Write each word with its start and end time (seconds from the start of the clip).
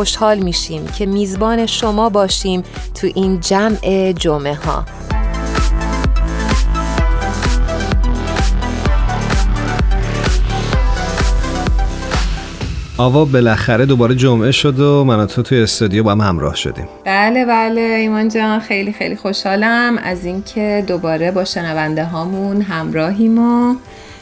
خوشحال 0.00 0.38
میشیم 0.38 0.86
که 0.86 1.06
میزبان 1.06 1.66
شما 1.66 2.08
باشیم 2.08 2.62
تو 2.94 3.08
این 3.14 3.40
جمع 3.40 4.12
جمعه 4.12 4.54
ها. 4.54 4.84
آوا 12.98 13.24
بالاخره 13.24 13.86
دوباره 13.86 14.14
جمعه 14.14 14.50
شد 14.50 14.80
و 14.80 15.04
من 15.04 15.26
تو 15.26 15.42
توی 15.42 15.62
استودیو 15.62 16.02
با 16.02 16.10
هم 16.10 16.20
همراه 16.20 16.56
شدیم. 16.56 16.88
بله 17.04 17.44
بله 17.44 17.80
ایمان 17.80 18.28
جان 18.28 18.60
خیلی 18.60 18.92
خیلی 18.92 19.16
خوشحالم 19.16 19.98
از 19.98 20.24
اینکه 20.24 20.84
دوباره 20.86 21.30
با 21.30 21.44
شنونده 21.44 22.04
هامون 22.04 22.62
همراهیم 22.62 23.38
و 23.38 23.74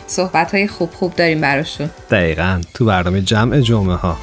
صحبت 0.08 0.54
های 0.54 0.68
خوب 0.68 0.90
خوب 0.94 1.14
داریم 1.14 1.40
براشون. 1.40 1.90
دقیقا 2.10 2.60
تو 2.74 2.84
برنامه 2.84 3.20
جمع 3.20 3.60
جمعه 3.60 3.96
ها 3.96 4.16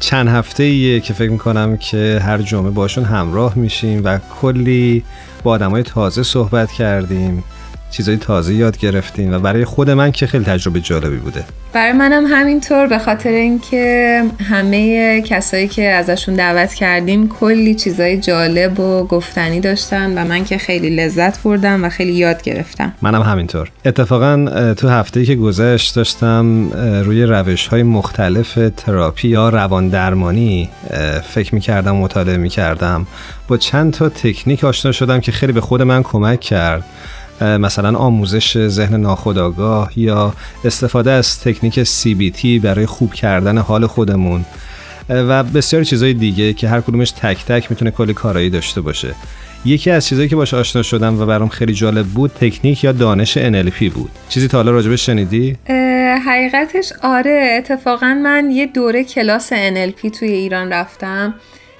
چند 0.00 0.28
هفته 0.28 0.62
ایه 0.62 1.00
که 1.00 1.12
فکر 1.12 1.30
می‌کنم 1.30 1.76
که 1.76 2.20
هر 2.22 2.38
جمعه 2.38 2.70
باشون 2.70 3.04
همراه 3.04 3.58
میشیم 3.58 4.04
و 4.04 4.18
کلی 4.40 5.04
با 5.42 5.50
آدم 5.50 5.70
های 5.70 5.82
تازه 5.82 6.22
صحبت 6.22 6.72
کردیم. 6.72 7.44
چیزای 7.90 8.16
تازه 8.16 8.54
یاد 8.54 8.78
گرفتیم 8.78 9.32
و 9.32 9.38
برای 9.38 9.64
خود 9.64 9.90
من 9.90 10.12
که 10.12 10.26
خیلی 10.26 10.44
تجربه 10.44 10.80
جالبی 10.80 11.16
بوده. 11.16 11.44
برای 11.72 11.92
منم 11.92 12.26
همینطور 12.26 12.86
به 12.86 12.98
خاطر 12.98 13.30
اینکه 13.30 14.22
همه 14.50 15.22
کسایی 15.22 15.68
که 15.68 15.88
ازشون 15.88 16.34
دعوت 16.34 16.74
کردیم 16.74 17.28
کلی 17.28 17.74
چیزای 17.74 18.20
جالب 18.20 18.80
و 18.80 19.04
گفتنی 19.04 19.60
داشتن 19.60 20.18
و 20.18 20.24
من 20.28 20.44
که 20.44 20.58
خیلی 20.58 20.96
لذت 20.96 21.42
بردم 21.42 21.84
و 21.84 21.88
خیلی 21.88 22.12
یاد 22.12 22.42
گرفتم. 22.42 22.92
منم 23.02 23.22
همینطور. 23.22 23.70
اتفاقا 23.84 24.74
تو 24.76 24.88
هفته 24.88 25.24
که 25.24 25.34
گذشت 25.34 25.96
داشتم 25.96 26.70
روی 27.04 27.22
روش 27.22 27.66
های 27.66 27.82
مختلف 27.82 28.58
تراپی 28.76 29.28
یا 29.28 29.48
روان 29.48 29.88
درمانی 29.88 30.70
فکر 31.34 31.54
می‌کردم 31.54 31.96
مطالعه 31.96 32.36
می‌کردم. 32.36 33.06
با 33.48 33.56
چند 33.56 33.92
تا 33.92 34.08
تکنیک 34.08 34.64
آشنا 34.64 34.92
شدم 34.92 35.20
که 35.20 35.32
خیلی 35.32 35.52
به 35.52 35.60
خود 35.60 35.82
من 35.82 36.02
کمک 36.02 36.40
کرد. 36.40 36.84
مثلا 37.40 37.98
آموزش 37.98 38.68
ذهن 38.68 39.00
ناخودآگاه 39.00 39.90
یا 39.96 40.32
استفاده 40.64 41.10
از 41.10 41.40
تکنیک 41.40 41.84
CBT 41.84 42.46
برای 42.62 42.86
خوب 42.86 43.14
کردن 43.14 43.58
حال 43.58 43.86
خودمون. 43.86 44.44
و 45.08 45.42
بسیاری 45.42 45.84
چیزهای 45.84 46.14
دیگه 46.14 46.52
که 46.52 46.68
هر 46.68 46.80
کدومش 46.80 47.10
تک 47.10 47.44
تک 47.44 47.70
می‌تونه 47.70 47.90
کلی 47.90 48.14
کارایی 48.14 48.50
داشته 48.50 48.80
باشه. 48.80 49.14
یکی 49.64 49.90
از 49.90 50.06
چیزهایی 50.06 50.28
که 50.28 50.36
باش 50.36 50.54
آشنا 50.54 50.82
شدم 50.82 51.20
و 51.20 51.26
برام 51.26 51.48
خیلی 51.48 51.74
جالب 51.74 52.06
بود 52.06 52.30
تکنیک 52.30 52.84
یا 52.84 52.92
دانش 52.92 53.38
NLP 53.38 53.84
بود. 53.84 54.10
چیزی 54.28 54.48
تا 54.48 54.58
حالا 54.58 54.70
راجبش 54.70 55.06
شنیدی؟ 55.06 55.56
حقیقتش 56.26 56.92
آره 57.02 57.54
اتفاقا 57.58 58.14
من 58.22 58.50
یه 58.50 58.66
دوره 58.66 59.04
کلاس 59.04 59.52
NLP 59.52 60.18
توی 60.18 60.28
ایران 60.28 60.72
رفتم 60.72 61.34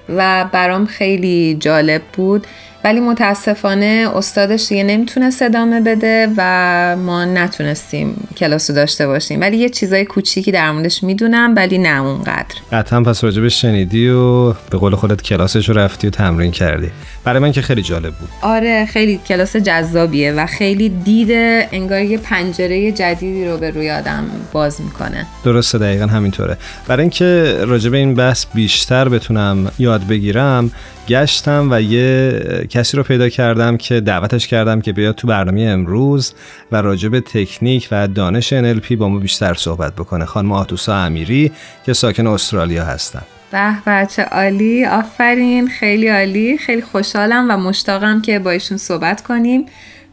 و 0.09 0.45
برام 0.53 0.87
خیلی 0.87 1.57
جالب 1.61 2.03
بود. 2.13 2.47
ولی 2.87 3.01
متاسفانه 3.01 4.09
استادش 4.15 4.69
دیگه 4.69 4.83
نمی‌تونست 4.83 5.42
ادامه 5.42 5.81
بده 5.81 6.29
و 6.37 6.97
ما 6.97 7.25
نتونستیم 7.25 8.29
کلاسو 8.37 8.73
داشته 8.73 9.06
باشیم. 9.06 9.41
ولی 9.41 9.57
یه 9.57 9.69
چیزای 9.69 10.05
کوچیکی 10.05 10.52
در 10.52 10.73
موردش 10.73 11.02
می‌دونم 11.02 11.55
ولی 11.57 11.79
نه 11.79 12.02
اونقدر. 12.02 12.55
قطعا 12.73 13.01
پس 13.01 13.24
راجبش 13.24 13.63
شنیدی 13.63 14.08
و 14.08 14.52
به 14.52 14.79
قول 14.79 14.95
خودت 14.95 15.23
کلاسش 15.23 15.69
رو 15.69 15.79
رفتی 15.79 16.07
و 16.07 16.11
تمرین 16.11 16.51
کردی. 16.51 16.91
برای 17.24 17.39
من 17.39 17.52
که 17.52 17.63
خیلی 17.63 17.83
جالب 17.83 18.14
بود. 18.14 18.29
آره 18.42 18.86
خیلی 18.86 19.20
کلاس 19.29 19.57
جذابیه 19.57 20.33
و 20.33 20.47
خیلی 20.47 20.89
دیده 20.89 21.68
انگار 21.73 22.01
یه 22.01 22.18
پنجره 22.18 22.92
جدیدی 22.92 23.45
رو 23.45 23.57
به 23.57 23.70
روی 23.70 23.91
آدم 23.91 24.24
باز 24.53 24.80
می‌کنه. 24.80 25.27
درسته 25.45 25.79
دقیقا 25.79 26.07
همینطوره. 26.07 26.57
برای 26.89 27.01
اینکه 27.01 27.57
راجب 27.61 27.95
این 27.95 28.14
بحث 28.14 28.47
بیشتر 28.55 29.08
بتونم 29.08 29.70
یاد 29.79 30.07
بگیرم 30.07 30.70
گشتم 31.08 31.68
و 31.70 31.80
یه 31.80 32.42
کسی 32.77 32.97
رو 32.97 33.03
پیدا 33.03 33.29
کردم 33.29 33.77
که 33.77 34.01
دعوتش 34.01 34.47
کردم 34.47 34.81
که 34.81 34.92
بیاد 34.92 35.14
تو 35.14 35.27
برنامه 35.27 35.61
امروز 35.61 36.35
و 36.73 36.77
راجع 36.83 37.09
به 37.09 37.20
تکنیک 37.20 37.89
و 37.91 38.09
دانش 38.09 38.55
NLP 38.55 38.92
با 38.92 39.09
ما 39.09 39.19
بیشتر 39.19 39.55
صحبت 39.55 39.95
بکنه. 39.95 40.25
خانم 40.25 40.53
آتوسا 40.53 40.97
امیری 40.97 41.53
که 41.86 41.92
ساکن 41.92 42.27
استرالیا 42.27 42.85
هستن. 42.85 43.23
به 43.53 43.75
بچه 43.86 44.23
عالی 44.23 44.85
آفرین. 44.85 45.69
خیلی 45.69 46.09
عالی. 46.09 46.59
خیلی 46.59 46.83
خوشحالم 46.83 47.51
و 47.51 47.57
مشتاقم 47.57 48.23
که 48.23 48.39
با 48.39 48.51
ایشون 48.51 48.79
صحبت 48.79 49.23
کنیم 49.23 49.67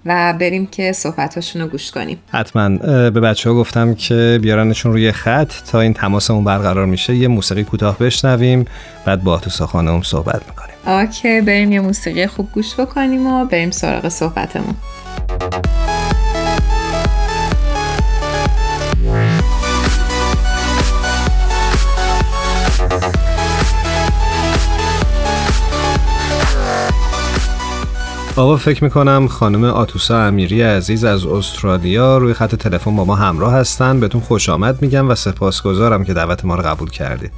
و 0.05 0.33
بریم 0.39 0.67
که 0.67 0.91
صحبتاشون 0.91 1.61
رو 1.61 1.67
گوش 1.67 1.91
کنیم. 1.91 2.17
حتما. 2.31 2.69
به 3.09 3.09
بچه 3.09 3.49
ها 3.49 3.55
گفتم 3.55 3.95
که 3.95 4.39
بیارنشون 4.41 4.91
روی 4.91 5.11
خط. 5.11 5.51
تا 5.71 5.81
این 5.81 5.93
تماسمون 5.93 6.43
برقرار 6.43 6.85
میشه 6.85 7.15
یه 7.15 7.27
موسیقی 7.27 7.63
کوتاه 7.63 7.97
بشنویم. 7.97 8.65
بعد 9.05 9.23
با 9.23 9.37
تو 9.37 9.65
خانم 9.65 10.01
صحبت 10.01 10.41
می‌کنیم. 10.47 10.72
اوکی 10.87 11.41
بریم 11.41 11.71
یه 11.71 11.79
موسیقی 11.79 12.27
خوب 12.27 12.51
گوش 12.51 12.79
بکنیم 12.79 13.27
و 13.27 13.45
بریم 13.45 13.71
سراغ 13.71 14.07
صحبتمون. 14.07 14.75
آقا 28.43 28.55
فکر 28.55 28.83
می‌کنم 28.83 29.27
خانم 29.27 29.63
آتوسا 29.63 30.17
امیری 30.17 30.61
عزیز 30.61 31.05
از 31.05 31.25
استرالیا 31.25 32.17
روی 32.17 32.33
خط 32.33 32.55
تلفن 32.55 32.95
با 32.95 33.05
ما 33.05 33.15
همراه 33.15 33.53
هستن. 33.53 33.99
بهتون 33.99 34.21
خوش 34.21 34.49
آمد 34.49 34.81
میگم 34.81 35.09
و 35.09 35.15
سپاسگزارم 35.15 36.03
که 36.03 36.13
دعوت 36.13 36.45
ما 36.45 36.55
رو 36.55 36.61
قبول 36.61 36.89
کردید. 36.89 37.31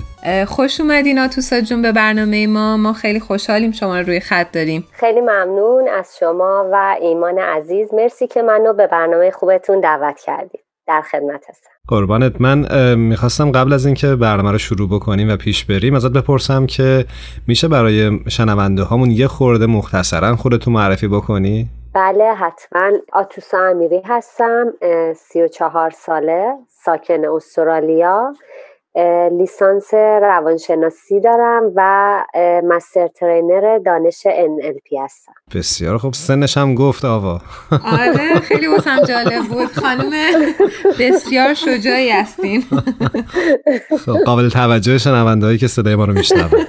خوش 0.48 0.82
اومدین 0.82 1.20
آتوسا 1.20 1.62
جون 1.62 1.82
به 1.82 1.92
برنامه 1.92 2.48
ما. 2.48 2.78
ما 2.78 2.94
خیلی 2.94 3.20
خوشحالیم 3.20 3.72
شما 3.72 4.00
رو 4.00 4.06
روی 4.06 4.20
خط 4.20 4.52
داریم. 4.52 4.88
خیلی 4.92 5.22
ممنون 5.22 5.88
از 6.00 6.16
شما 6.20 6.70
و 6.74 6.96
ایمان 7.02 7.40
عزیز. 7.40 7.94
مرسی 7.94 8.28
که 8.28 8.42
منو 8.42 8.74
به 8.74 8.88
برنامه 8.88 9.32
خوبتون 9.32 9.80
دعوت 9.80 10.20
کردید. 10.20 10.65
در 10.88 11.02
خدمت 11.02 11.50
هستم. 11.50 11.70
قربانت. 11.88 12.42
من 12.42 12.96
می‌خواستم 12.96 13.52
قبل 13.52 13.74
از 13.74 13.86
اینکه 13.86 14.16
برنامه 14.16 14.52
رو 14.52 14.58
شروع 14.58 14.90
بکنیم 14.90 15.30
و 15.30 15.38
پیش 15.38 15.66
بریم 15.66 15.96
ازت 15.96 16.12
بپرسم 16.12 16.66
که 16.66 17.06
میشه 17.48 17.68
برای 17.68 18.20
شنونده 18.30 18.84
هامون 18.84 19.12
یه 19.12 19.28
خورده 19.28 19.66
مختصرا 19.66 20.36
خودتو 20.36 20.72
معرفی 20.72 21.08
بکنی؟ 21.08 21.70
بله 21.94 22.34
حتما. 22.34 22.92
آتوسا 23.14 23.58
امیری 23.58 24.02
هستم 24.06 24.66
سی 25.16 25.42
و 25.42 25.48
چهار 25.48 25.90
ساله 25.90 26.54
ساکن 26.86 27.26
استرالیا. 27.26 28.34
لیسانس 29.40 29.94
روانشناسی 29.94 31.20
دارم 31.20 31.72
و 31.76 32.24
مستر 32.64 33.08
ترینر 33.08 33.78
دانش 33.78 34.28
NLP 34.28 35.04
هستم. 35.04 35.34
بسیار 35.56 35.98
خب 35.98 36.14
سنش 36.14 36.58
هم 36.58 36.76
گفت 36.76 37.06
آوا. 37.06 37.42
آره 37.72 38.40
خیلی 38.40 38.68
واسم 38.68 39.04
جالب 39.04 39.44
بود. 39.44 39.72
خانم 39.72 40.12
بسیار 41.00 41.54
شجاعی 41.54 42.10
هستین. 42.10 42.64
خب 44.06 44.18
قابل 44.26 44.50
توجه 44.50 44.98
شنونده 44.98 45.46
هایی 45.46 45.58
که 45.58 45.68
صدای 45.68 45.96
ما 45.96 46.06
رو 46.06 46.14
میشنون. 46.14 46.66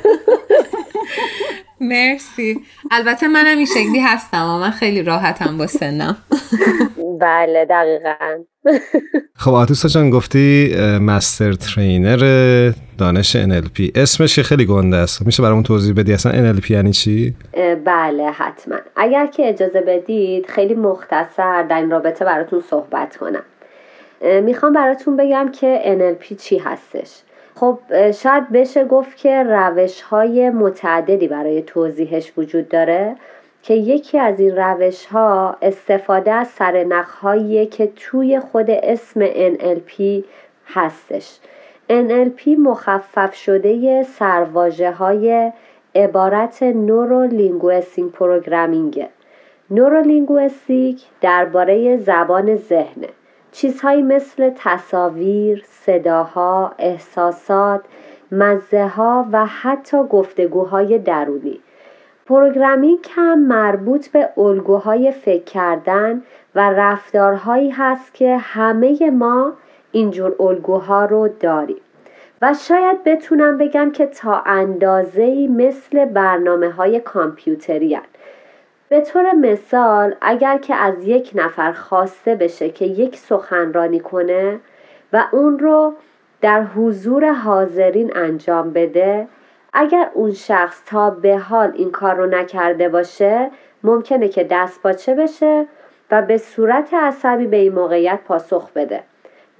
مرسی. 1.80 2.60
البته 2.90 3.28
منم 3.28 3.56
این 3.56 3.66
شکلی 3.66 3.98
هستم 3.98 4.44
و 4.44 4.58
من 4.58 4.70
خیلی 4.70 5.02
راحتم 5.02 5.58
با 5.58 5.66
سنم. 5.66 6.16
بله 7.20 7.64
دقیقا. 7.64 8.44
خب 9.42 9.54
آتوسا 9.54 9.88
جان 9.88 10.10
گفتی 10.10 10.74
مستر 11.00 11.52
ترینر 11.52 12.72
دانش 12.98 13.36
NLP 13.36 13.90
اسمش 13.94 14.40
خیلی 14.40 14.66
گنده 14.66 14.96
است. 14.96 15.26
میشه 15.26 15.42
برامون 15.42 15.62
توضیح 15.62 15.94
بدی؟ 15.94 16.12
اصلا 16.12 16.52
NLP 16.54 16.70
یعنی 16.70 16.92
چی؟ 16.92 17.34
بله 17.84 18.30
حتما. 18.30 18.76
اگر 18.96 19.26
که 19.26 19.48
اجازه 19.48 19.80
بدید 19.80 20.46
خیلی 20.46 20.74
مختصر 20.74 21.62
در 21.62 21.76
این 21.76 21.90
رابطه 21.90 22.24
براتون 22.24 22.60
صحبت 22.60 23.16
کنم. 23.16 23.42
می‌خوام 24.42 24.72
براتون 24.72 25.16
بگم 25.16 25.50
که 25.52 25.80
NLP 25.84 26.36
چی 26.36 26.58
هستش. 26.58 27.22
خب 27.54 27.78
شاید 28.10 28.52
بشه 28.52 28.84
گفت 28.84 29.16
که 29.16 29.42
روش 29.42 30.00
های 30.00 30.50
متعددی 30.50 31.28
برای 31.28 31.62
توضیحش 31.62 32.32
وجود 32.36 32.68
داره. 32.68 33.16
که 33.66 33.74
یکی 33.74 34.18
از 34.18 34.40
این 34.40 34.56
روش 34.56 35.06
ها 35.06 35.56
استفاده 35.62 36.32
از 36.32 36.48
سرنخ 36.48 37.24
که 37.70 37.92
توی 37.96 38.40
خود 38.40 38.70
اسم 38.70 39.26
NLP 39.26 40.24
هستش. 40.66 41.38
NLP 41.90 42.48
مخفف 42.58 43.34
شده 43.34 44.02
سرواجه 44.02 44.90
های 44.90 45.52
عبارت 45.94 46.62
Neuro 46.62 47.26
Linguistic 47.26 48.12
Programming 48.12 49.00
ه 49.00 49.08
نورولینگوستیک 49.70 51.04
درباره 51.20 51.96
زبان 51.96 52.56
ذهنه 52.56 53.08
چیزهایی 53.52 54.02
مثل 54.02 54.50
تصاویر، 54.56 55.64
صداها، 55.66 56.72
احساسات، 56.78 57.80
مزه 58.32 58.86
ها 58.86 59.26
و 59.32 59.46
حتی 59.46 59.96
گفتگوهای 60.10 60.98
درونی. 60.98 61.60
پروگرامینگ 62.26 63.06
هم 63.10 63.38
مربوط 63.38 64.08
به 64.08 64.28
الگوهای 64.36 65.12
فکر 65.12 65.44
کردن 65.44 66.22
و 66.54 66.70
رفتارهایی 66.70 67.70
هست 67.70 68.14
که 68.14 68.36
همه 68.36 69.10
ما 69.10 69.52
اینجور 69.92 70.42
الگوها 70.42 71.04
رو 71.04 71.28
داریم. 71.28 71.80
و 72.42 72.54
شاید 72.54 73.04
بتونم 73.04 73.58
بگم 73.58 73.90
که 73.90 74.06
تا 74.06 74.42
اندازه‌ای 74.46 75.48
مثل 75.48 76.04
برنامه 76.04 76.70
های 76.70 77.00
کامپیوتری 77.00 77.98
به 78.88 79.00
طور 79.00 79.32
مثال 79.32 80.14
اگر 80.20 80.58
که 80.58 80.74
از 80.74 81.04
یک 81.04 81.30
نفر 81.34 81.72
خواسته 81.72 82.34
بشه 82.34 82.70
که 82.70 82.84
یک 82.84 83.16
سخنرانی 83.16 84.00
کنه 84.00 84.60
و 85.12 85.24
اون 85.32 85.58
رو 85.58 85.94
در 86.40 86.62
حضور 86.62 87.32
حاضرین 87.32 88.16
انجام 88.16 88.72
بده 88.72 89.28
اگر 89.78 90.10
اون 90.14 90.32
شخص 90.32 90.82
تا 90.86 91.10
به 91.10 91.38
حال 91.38 91.72
این 91.74 91.90
کار 91.90 92.14
رو 92.14 92.26
نکرده 92.26 92.88
باشه 92.88 93.50
ممکنه 93.84 94.28
که 94.28 94.44
دست 94.44 94.82
باچه 94.82 95.14
بشه 95.14 95.66
و 96.10 96.22
به 96.22 96.38
صورت 96.38 96.94
عصبی 96.94 97.46
به 97.46 97.56
این 97.56 97.72
موقعیت 97.72 98.20
پاسخ 98.24 98.70
بده. 98.72 99.02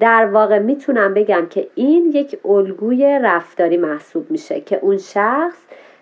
در 0.01 0.27
واقع 0.27 0.59
می‌تونم 0.59 1.15
بگم 1.15 1.47
که 1.51 1.69
این 1.75 2.11
یک 2.15 2.39
الگوی 2.45 3.19
رفتاری 3.23 3.77
محسوب 3.77 4.31
میشه 4.31 4.61
که 4.61 4.79
اون 4.83 4.99
شخص 4.99 5.57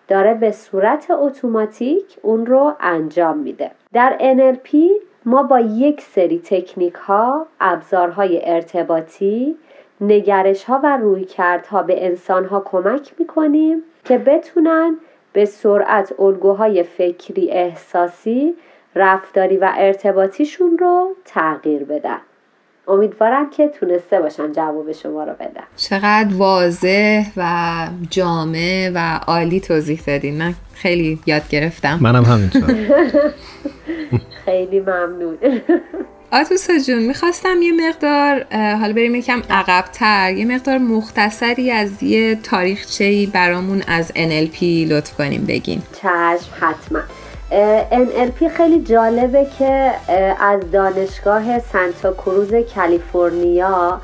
داره 0.09 0.35
به 0.35 0.53
صورت 0.53 1.11
اتوماتیک 1.11 2.19
اون 2.23 2.47
رو 2.47 2.73
انجام 2.81 3.39
میده. 3.39 3.71
در 3.93 4.19
NLP 4.19 4.77
ما 5.25 5.43
با 5.43 5.61
یک 5.61 6.01
سری 6.01 6.39
تکنیک 6.39 6.95
ها 6.95 7.47
ابزارهای 7.61 8.41
ارتباطی 8.51 9.57
نگرش 10.01 10.65
ها 10.65 10.81
و 10.85 10.97
رویکردها 10.97 11.83
به 11.83 12.07
انسان 12.07 12.45
ها 12.45 12.61
کمک 12.61 13.13
می‌کنیم 13.19 13.83
که 14.05 14.19
بتونن 14.19 14.97
به 15.33 15.45
سرعت 15.45 16.21
الگوهای 16.21 16.83
فکری 16.83 17.51
احساسی 17.51 18.55
رفتاری 18.95 19.57
و 19.57 19.73
ارتباطیشون 19.77 20.79
رو 20.79 21.17
تغییر 21.25 21.85
بدن. 21.85 22.21
امیدوارم 22.89 23.51
که 23.51 23.69
تونسته 23.69 24.21
باشم 24.21 24.53
جواب 24.53 24.93
شما 24.93 25.25
رو 25.25 25.33
بدم 25.33 25.65
چقدر 25.77 26.35
واضح 26.37 27.25
و 27.37 27.89
جامع 28.11 28.91
و 28.95 29.21
عالی 29.27 29.61
توضیح 29.61 30.01
دادین. 30.07 30.39
من 30.39 30.55
خیلی 30.75 31.19
یاد 31.27 31.49
گرفتم. 31.49 31.99
منم 32.03 32.25
همینطور. 32.25 32.63
خیلی 34.45 34.81
ممنون. 34.81 35.39
آتوسا 36.35 36.79
جون 36.79 37.03
می‌خواستم 37.03 37.63
یه 37.63 37.73
مقدار 37.89 38.45
حالا 38.53 38.93
بریم 38.93 39.15
یکم 39.15 39.43
عقبتر. 39.51 40.33
یه 40.33 40.45
مقدار 40.45 40.79
مختصری 40.79 41.71
از 41.71 42.03
یه 42.03 42.35
تاریخچهی 42.35 43.27
برامون 43.27 43.83
از 43.89 44.11
NLP 44.11 44.63
لطف 44.63 45.17
کنیم 45.17 45.45
بگین. 45.49 45.83
چشم 45.93 46.51
حتما. 46.61 47.01
NLP 47.91 48.49
خیلی 48.57 48.81
جالبه 48.81 49.47
که 49.59 49.91
از 50.41 50.71
دانشگاه 50.71 51.59
سانتا 51.59 52.13
کروز 52.13 52.55
کالیفرنیا 52.75 54.01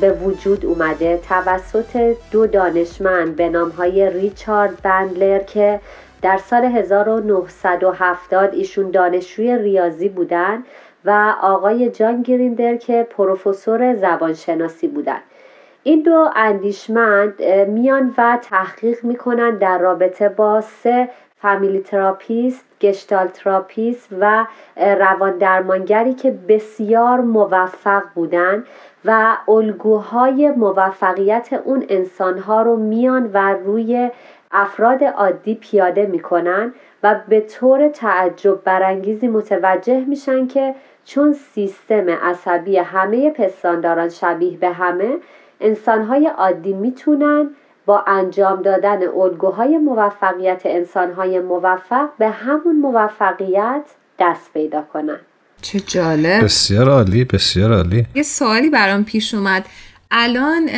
به 0.00 0.12
وجود 0.24 0.66
اومده. 0.66 1.20
توسط 1.28 2.16
دو 2.30 2.46
دانشمند 2.46 3.36
به 3.36 3.48
نامهای 3.48 4.10
ریچارد 4.10 4.82
بندلر 4.82 5.38
که 5.38 5.80
در 6.22 6.40
سال 6.50 6.64
1970 6.64 8.54
ایشون 8.54 8.90
دانشجوی 8.90 9.58
ریاضی 9.58 10.08
بودن 10.08 10.62
و 11.04 11.34
آقای 11.42 11.90
جان 11.90 12.22
گریندر 12.22 12.76
که 12.76 13.06
پروفسور 13.10 13.94
زبانشناسی 13.94 14.88
بودن. 14.88 15.20
این 15.82 16.02
دو 16.02 16.28
اندیشمند 16.36 17.42
میان 17.68 18.14
و 18.18 18.38
تحقیق 18.42 19.04
می‌کنن 19.04 19.58
در 19.58 19.78
رابطه 19.78 20.28
با 20.28 20.60
سه 20.60 21.08
family 21.36 21.80
therapist، 21.80 22.64
gestalt 22.80 23.26
therapist 23.26 24.08
و 24.20 24.46
روان 24.76 25.38
درمانگری 25.38 26.14
که 26.14 26.30
بسیار 26.48 27.20
موفق 27.20 28.02
بودن 28.14 28.64
و 29.04 29.36
الگوهای 29.48 30.50
موفقیت 30.50 31.52
اون 31.64 31.84
انسانها 31.88 32.62
رو 32.62 32.76
میان 32.76 33.30
و 33.32 33.54
روی 33.64 34.10
افراد 34.52 35.04
عادی 35.04 35.54
پیاده 35.54 36.06
می‌کنن 36.06 36.74
و 37.02 37.20
به 37.28 37.40
طور 37.40 37.88
تعجب 37.88 38.64
برانگیزی 38.64 39.28
متوجه 39.28 40.04
میشن 40.04 40.46
که 40.46 40.74
چون 41.04 41.36
سیستم 41.54 42.10
عصبی 42.10 42.76
همه 42.76 43.30
پستانداران 43.30 44.08
شبیه 44.08 44.56
به 44.56 44.68
همه 44.68 45.16
انسانهای 45.60 46.26
عادی 46.26 46.72
می‌تونن 46.72 47.50
با 47.86 48.04
انجام 48.06 48.62
دادن 48.62 49.08
الگوهای 49.08 49.78
موفقیت 49.78 50.62
انسانهای 50.64 51.40
موفق 51.40 52.08
به 52.18 52.28
همون 52.28 52.76
موفقیت 52.76 53.82
دست 54.18 54.52
پیدا 54.54 54.82
کنن. 54.92 55.20
چه 55.62 55.80
جالب. 55.80 56.44
بسیار 56.44 56.88
عالی 56.88 57.24
بسیار 57.24 57.72
عالی. 57.72 58.06
یه 58.14 58.22
سوالی 58.22 58.70
برام 58.70 59.04
پیش 59.04 59.34
اومد. 59.34 59.66
الان 60.10 60.68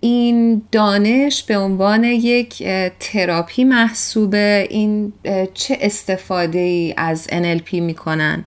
این 0.00 0.62
دانش 0.72 1.42
به 1.42 1.58
عنوان 1.58 2.04
یک 2.04 2.62
تراپی 3.00 3.64
محسوبه. 3.64 4.66
این 4.70 5.12
چه 5.54 5.78
استفاده 5.80 6.58
ای 6.58 6.94
از 6.96 7.28
NLP 7.28 7.72
می‌کنن؟ 7.72 8.44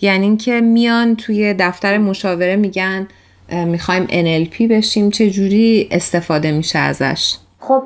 یعنی 0.00 0.26
اینکه 0.26 0.60
میان 0.60 1.16
توی 1.16 1.54
دفتر 1.54 1.98
مشاوره 1.98 2.56
میگن 2.56 3.08
می‌خوایم 3.52 4.06
NLP 4.06 4.62
بشیم 4.70 5.10
چه 5.10 5.30
جوری 5.30 5.88
استفاده 5.90 6.52
میشه 6.52 6.78
ازش؟ 6.78 7.36
خب 7.60 7.82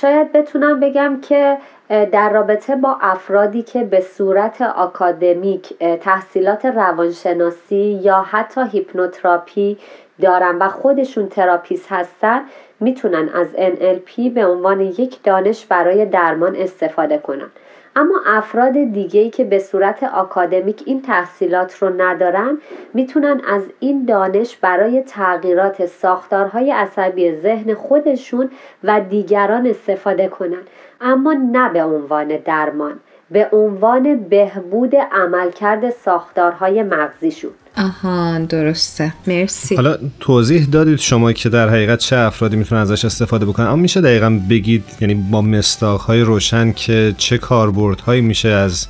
شاید 0.00 0.32
بتونم 0.32 0.80
بگم 0.80 1.18
که 1.28 1.58
در 1.88 2.30
رابطه 2.30 2.76
با 2.76 2.98
افرادی 3.00 3.62
که 3.62 3.84
به 3.84 4.00
صورت 4.00 4.62
آکادمیک 4.62 5.78
تحصیلات 6.00 6.64
روانشناسی 6.64 8.00
یا 8.02 8.22
حتی 8.30 8.60
hypnotherapy 8.72 9.78
دارن 10.20 10.58
و 10.58 10.68
خودشون 10.68 11.28
therapist 11.28 11.86
هستن 11.88 12.40
می‌تونن 12.80 13.28
از 13.28 13.46
NLP 13.56 14.30
به 14.34 14.46
عنوان 14.46 14.80
یک 14.80 15.22
دانش 15.22 15.66
برای 15.66 16.06
درمان 16.06 16.56
استفاده 16.56 17.18
کنن. 17.18 17.50
اما 17.96 18.20
افراد 18.26 18.72
دیگهی 18.72 19.30
که 19.30 19.44
به 19.44 19.58
صورت 19.58 20.02
آکادمیک 20.02 20.82
این 20.86 21.02
تحصیلات 21.02 21.74
رو 21.82 22.02
ندارن 22.02 22.58
می‌تونن 22.94 23.40
از 23.48 23.62
این 23.80 24.04
دانش 24.04 24.56
برای 24.56 25.02
تغییرات 25.02 25.86
ساختارهای 25.86 26.70
عصبی 26.70 27.36
ذهن 27.36 27.74
خودشون 27.74 28.50
و 28.84 29.00
دیگران 29.00 29.66
استفاده 29.66 30.28
کنن 30.28 30.62
اما 31.00 31.32
نه 31.32 31.68
به 31.68 31.84
عنوان 31.84 32.28
درمان. 32.36 33.00
به 33.30 33.48
عنوان 33.52 34.16
بهبود 34.28 34.92
عملکرد 35.12 35.90
ساختارهای 36.04 36.82
مغزیشون 36.82 37.50
آها 37.76 38.38
درسته. 38.38 39.12
مرسی. 39.26 39.76
حالا 39.76 39.96
توضیح 40.20 40.66
دادید 40.72 40.98
شما 40.98 41.32
که 41.32 41.48
در 41.48 41.68
حقیقت 41.68 41.98
چه 41.98 42.16
افرادی 42.16 42.56
می‌تونن 42.56 42.80
ازش 42.80 43.04
استفاده 43.04 43.46
بکنن؟ 43.46 43.66
اما 43.66 43.76
میشه 43.76 44.00
دقیقا 44.00 44.40
بگید 44.50 44.84
یعنی 45.00 45.14
با 45.14 45.42
مستاخهای 45.42 46.20
روشن 46.20 46.72
که 46.72 47.14
چه 47.18 47.38
کاربردهایی 47.38 48.20
میشه 48.20 48.48
از 48.48 48.86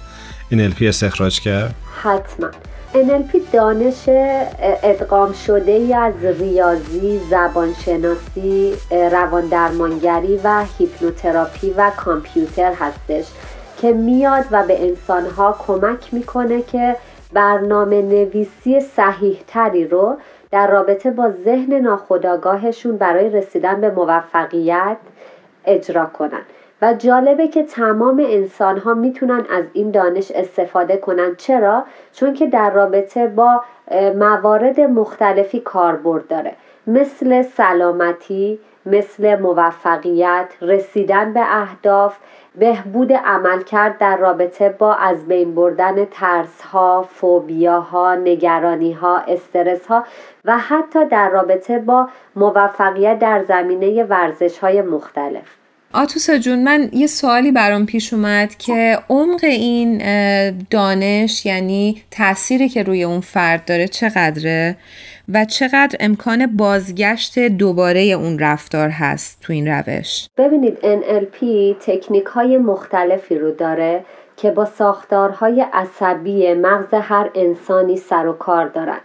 NLP 0.53 0.83
استخراج 0.83 1.41
کرد؟ 1.41 1.75
حتما. 2.03 2.49
NLP 2.95 3.37
دانش 3.53 4.09
ادغام 4.83 5.33
شده 5.33 5.73
ای 5.73 5.95
از 5.95 6.15
ریاضی، 6.41 7.21
زبانشناسی، 7.31 8.73
روان 8.91 9.47
درمانگری 9.49 10.41
و 10.45 10.65
هیپنوتراپی 10.79 11.71
و 11.77 11.91
کامپیوتر 11.97 12.73
هستش. 12.81 13.25
که 13.83 13.93
میاد 13.93 14.45
و 14.51 14.63
به 14.67 14.85
انسانها 14.85 15.57
کمک 15.67 16.15
می‌کنه 16.15 16.63
که 16.63 16.97
برنامه 17.33 18.03
نویسی 18.03 18.81
صحیح 18.81 19.41
تری 19.47 19.89
رو 19.89 20.17
در 20.51 20.71
رابطه 20.71 21.11
با 21.11 21.31
ذهن 21.31 21.75
ناخودآگاهشون 21.75 22.97
برای 22.97 23.31
رسیدن 23.31 23.81
به 23.81 23.91
موفقیت 23.91 24.97
اجرا 25.65 26.07
کنن. 26.07 26.43
و 26.83 26.95
جالبه 26.95 27.49
که 27.49 27.63
تمام 27.63 28.27
انسان 28.29 28.79
ها 28.79 28.95
می‌تونن 28.95 29.45
از 29.51 29.65
این 29.73 29.91
دانش 29.91 30.31
استفاده 30.31 30.97
کنن. 30.97 31.35
چرا؟ 31.37 31.85
چون 32.13 32.35
که 32.35 32.47
در 32.47 32.71
رابطه 32.71 33.27
با 33.27 33.63
موارد 34.19 34.81
مختلفی 34.81 35.61
کاربرد 35.61 36.29
داره. 36.29 36.53
مثل 36.87 37.43
سلامتی، 37.43 38.59
مثل 38.87 39.41
موفقیت، 39.41 40.49
رسیدن 40.61 41.33
به 41.33 41.41
اهداف، 41.61 42.19
بهبود 42.55 43.13
عملکرد 43.13 43.99
در 43.99 44.17
رابطه 44.17 44.69
با 44.69 44.95
از 44.95 45.27
بین 45.27 45.55
بردن 45.55 46.05
ترس 46.05 46.63
ها، 46.63 47.03
فوبیا 47.03 47.81
ها، 47.81 48.15
نگرانی 48.15 48.93
ها، 48.93 49.19
استرس 49.19 49.87
ها 49.87 50.05
و 50.45 50.59
حتی 50.59 51.05
در 51.05 51.29
رابطه 51.29 51.79
با 51.79 52.09
موفقیت 52.37 53.19
در 53.19 53.43
زمینه 53.43 54.05
ورزش 54.05 54.59
های 54.59 54.83
مختلف. 54.83 55.62
آتوسا 55.95 56.39
جون 56.39 56.65
من 56.65 56.89
یه 56.93 57.07
سوالی 57.07 57.53
برام 57.53 57.87
پیش 57.87 58.13
اومد 58.13 58.57
که 58.57 58.99
عمق 59.09 59.45
این 59.45 60.03
دانش 60.71 61.47
یعنی 61.47 62.03
تأثیری 62.11 62.69
که 62.69 62.83
روی 62.83 63.05
اون 63.05 63.21
فرد 63.21 63.65
داره 63.65 63.89
چقدره 63.89 64.77
و 65.29 65.45
چقدر 65.45 65.97
امکان 66.01 66.57
بازگشت 66.57 67.39
دوباره 67.39 68.01
اون 68.01 68.39
رفتار 68.39 68.89
هست 68.89 69.41
تو 69.41 69.53
این 69.53 69.69
روش؟ 69.69 70.29
ببینید 70.37 70.79
NLP 70.79 71.45
تکنیک 71.87 72.25
های 72.25 72.59
مختلفی 72.59 73.35
رو 73.35 73.51
داره 73.51 74.05
که 74.37 74.51
با 74.51 74.65
ساختارهای 74.65 75.67
عصبی 75.73 76.55
مغز 76.55 76.95
هر 76.95 77.31
انسانی 77.35 77.97
سر 77.97 78.27
و 78.27 78.33
کار 78.33 78.69
دارن. 78.69 79.01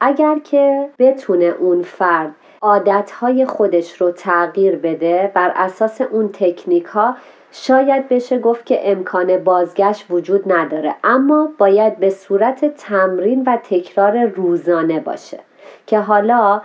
اگر 0.00 0.38
که 0.38 0.88
بتونه 0.98 1.44
اون 1.44 1.82
فرد 1.82 2.34
عادتهای 2.62 3.46
خودش 3.46 4.00
رو 4.00 4.10
تغییر 4.10 4.76
بده 4.76 5.30
بر 5.34 5.52
اساس 5.56 6.00
اون 6.00 6.30
تکنیک 6.32 6.84
ها 6.84 7.16
شاید 7.52 8.08
بشه 8.08 8.38
گفت 8.38 8.66
که 8.66 8.90
امکان 8.90 9.36
بازگشت 9.36 10.06
وجود 10.10 10.52
نداره 10.52 10.94
اما 11.04 11.48
باید 11.58 11.96
به 11.96 12.10
صورت 12.10 12.74
تمرین 12.74 13.44
و 13.46 13.56
تکرار 13.56 14.24
روزانه 14.24 15.00
باشه. 15.00 15.38
که 15.86 15.98
حالا 15.98 16.62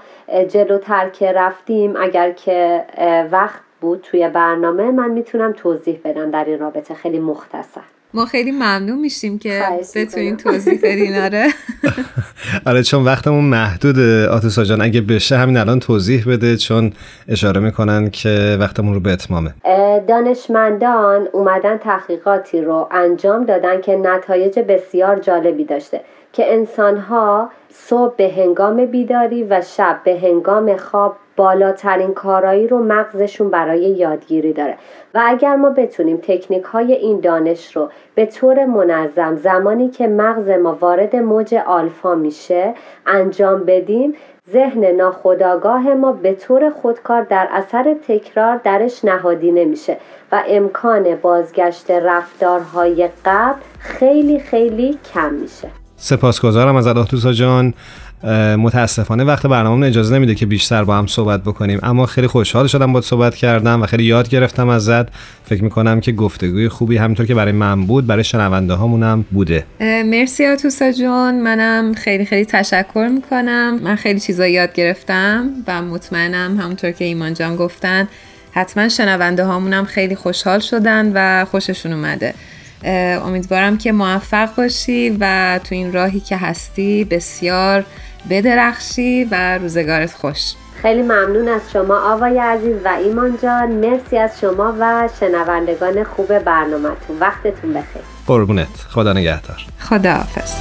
جلوتر 0.47 1.09
که 1.09 1.31
رفتیم 1.31 1.95
اگر 1.97 2.31
که 2.31 2.85
وقت 3.31 3.61
بود 3.81 4.01
توی 4.01 4.29
برنامه 4.29 4.91
من 4.91 5.09
می‌تونم 5.09 5.53
توضیح 5.53 6.01
بدم 6.03 6.31
در 6.31 6.45
این 6.45 6.59
رابطه 6.59 6.93
خیلی 6.93 7.19
مختصر. 7.19 7.81
ما 8.15 8.25
خیلی 8.25 8.51
ممنون 8.51 8.99
میشیم 8.99 9.39
که 9.39 9.63
بتونین 9.95 10.37
توضیح 10.37 10.79
بدین 10.83 11.17
آره. 11.17 11.47
آره 12.67 12.83
چون 12.83 13.03
وقتمون 13.03 13.43
محدود 13.43 13.99
آتوسا 14.29 14.63
جان 14.63 14.81
اگه 14.81 15.01
بشه 15.01 15.37
همین 15.37 15.57
الان 15.57 15.79
توضیح 15.79 16.25
بده 16.27 16.57
چون 16.57 16.93
اشاره 17.27 17.61
می‌کنن 17.61 18.09
که 18.09 18.57
وقتمون 18.59 18.93
رو 18.93 18.99
به 18.99 19.11
اتمامه. 19.11 19.53
دانشمندان 20.07 21.27
اومدن 21.33 21.77
تحقیقاتی 21.77 22.61
رو 22.61 22.87
انجام 22.91 23.45
دادن 23.45 23.81
که 23.81 23.95
نتایج 23.95 24.59
بسیار 24.59 25.19
جالبی 25.19 25.63
داشته 25.65 26.01
که 26.33 26.53
انسانها 26.53 27.49
صبح 27.73 28.15
به 28.15 28.33
هنگام 28.37 28.85
بیداری 28.85 29.43
و 29.43 29.61
شب 29.61 30.01
به 30.05 30.19
هنگام 30.19 30.77
خواب 30.77 31.17
بالاترین 31.35 32.13
کارایی 32.13 32.67
رو 32.67 32.83
مغزشون 32.83 33.49
برای 33.49 33.81
یادگیری 33.81 34.53
داره. 34.53 34.77
و 35.13 35.21
اگر 35.25 35.55
ما 35.55 35.69
بتونیم 35.69 36.17
تکنیک 36.17 36.63
های 36.63 36.93
این 36.93 37.19
دانش 37.19 37.75
رو 37.75 37.89
به 38.15 38.25
طور 38.25 38.65
منظم 38.65 39.35
زمانی 39.35 39.89
که 39.89 40.07
مغز 40.07 40.49
ما 40.49 40.77
وارد 40.81 41.15
موج 41.15 41.53
آلفا 41.53 42.15
میشه 42.15 42.73
انجام 43.05 43.63
بدیم 43.63 44.13
ذهن 44.51 44.85
ناخودآگاه 44.85 45.93
ما 45.93 46.11
به 46.11 46.33
طور 46.33 46.69
خودکار 46.69 47.23
در 47.23 47.47
اثر 47.51 47.95
تکرار 48.07 48.57
درش 48.63 49.05
نهادینه 49.05 49.65
میشه 49.65 49.97
و 50.31 50.43
امکان 50.47 51.15
بازگشت 51.15 51.91
رفتارهای 51.91 53.09
قبل 53.25 53.59
خیلی 53.79 54.39
خیلی 54.39 54.97
کم 55.13 55.33
میشه. 55.33 55.67
سپاسگزارم 55.97 56.75
از 56.75 56.87
الله 56.87 57.33
جان. 57.33 57.73
متاسفانه 58.57 59.23
وقت 59.23 59.45
برنامه 59.45 59.87
اجازه 59.87 60.15
نمیده 60.15 60.35
که 60.35 60.45
بیشتر 60.45 60.83
با 60.83 60.97
هم 60.97 61.07
صحبت 61.07 61.43
بکنیم. 61.43 61.79
اما 61.83 62.05
خیلی 62.05 62.27
خوشحال 62.27 62.67
شدم 62.67 62.93
با 62.93 63.01
صحبت 63.01 63.35
کردم 63.35 63.81
و 63.81 63.85
خیلی 63.85 64.03
یاد 64.03 64.29
گرفتم 64.29 64.69
ازت. 64.69 65.05
فکر 65.45 65.63
می‌کنم 65.63 65.99
که 65.99 66.11
گفتگوی 66.11 66.69
خوبی 66.69 66.97
همینطور 66.97 67.25
که 67.25 67.35
برای 67.35 67.51
من 67.51 67.85
بود 67.85 68.07
برای 68.07 68.23
شنونده 68.23 68.73
هامونم 68.73 69.25
بوده 69.31 69.65
مرسی 70.05 70.45
آتوسا 70.45 70.91
جون. 70.91 71.41
منم 71.41 71.93
خیلی 71.93 72.25
خیلی 72.25 72.45
تشکر 72.45 73.09
می‌کنم. 73.13 73.79
من 73.83 73.95
خیلی 73.95 74.19
چیزا 74.19 74.47
یاد 74.47 74.73
گرفتم 74.73 75.49
و 75.67 75.81
مطمئنم 75.81 76.59
همونطور 76.59 76.91
که 76.91 77.05
ایمان 77.05 77.33
جان 77.33 77.55
گفتن 77.55 78.07
حتما 78.51 78.89
شنونده 78.89 79.43
هامونم 79.43 79.85
خیلی 79.85 80.15
خوشحال 80.15 80.59
شدن 80.59 81.11
و 81.15 81.45
خوششون 81.45 81.93
اومده. 81.93 82.33
امیدوارم 83.25 83.77
که 83.77 83.91
موفق 83.91 84.55
باشی 84.55 85.17
و 85.19 85.59
تو 85.63 85.75
این 85.75 85.93
راهی 85.93 86.19
که 86.19 86.37
هستی 86.37 87.03
بسیار 87.03 87.85
بدرخشی 88.29 89.23
و 89.31 89.57
روزگارت 89.57 90.13
خوش. 90.13 90.53
خیلی 90.81 91.01
ممنون 91.01 91.47
از 91.47 91.61
شما 91.73 92.13
آوای 92.13 92.39
عزیز 92.39 92.75
و 92.85 92.87
ایمان 92.87 93.37
جان. 93.43 93.71
مرسی 93.71 94.17
از 94.17 94.39
شما 94.41 94.75
و 94.79 95.09
شنوندگان 95.19 96.03
خوب 96.03 96.39
برنامهتون. 96.39 97.19
وقتتون 97.19 97.73
بخیر. 97.73 98.01
قربونت. 98.27 98.67
خدا 98.89 99.13
نگهدار. 99.13 99.57
خدا 99.79 100.13
حافظ 100.13 100.53